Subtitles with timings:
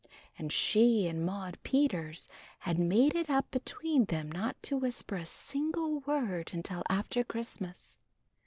[0.35, 2.27] And she and Maudie Peters
[2.61, 7.99] had made it up between them not to whisper a single word until after Christmas.